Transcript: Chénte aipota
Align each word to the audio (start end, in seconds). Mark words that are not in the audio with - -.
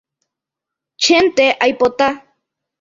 Chénte 1.03 1.45
aipota 1.67 2.09